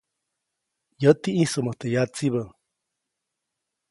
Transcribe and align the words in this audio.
Yäti 1.01 1.29
ʼĩjsuʼmät 1.35 1.77
teʼ 1.79 1.91
yatsibä. 1.93 2.41